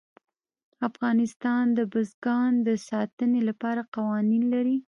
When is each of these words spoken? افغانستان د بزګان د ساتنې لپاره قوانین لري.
افغانستان 0.89 1.63
د 1.77 1.79
بزګان 1.93 2.51
د 2.67 2.69
ساتنې 2.89 3.41
لپاره 3.49 3.81
قوانین 3.95 4.43
لري. 4.53 4.75